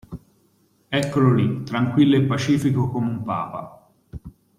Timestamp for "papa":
3.21-3.91